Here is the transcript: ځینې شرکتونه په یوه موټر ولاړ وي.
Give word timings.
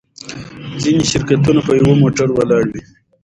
ځینې 0.81 1.03
شرکتونه 1.11 1.59
په 1.67 1.71
یوه 1.79 1.93
موټر 2.01 2.27
ولاړ 2.33 2.63
وي. 2.71 2.81